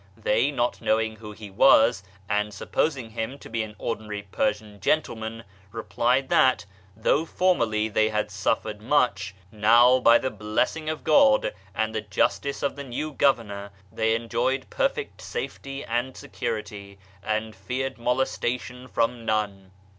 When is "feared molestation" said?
17.55-18.87